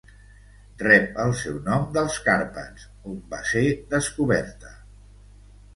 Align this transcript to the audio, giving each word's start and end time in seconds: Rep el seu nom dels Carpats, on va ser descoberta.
Rep 0.85 1.19
el 1.23 1.33
seu 1.41 1.59
nom 1.67 1.85
dels 1.99 2.17
Carpats, 2.31 2.89
on 3.13 3.21
va 3.35 3.45
ser 3.53 3.65
descoberta. 3.95 4.77